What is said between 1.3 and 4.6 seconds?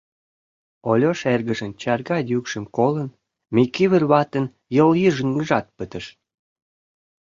эргыжын чарга йӱкшым колын, Микивыр ватын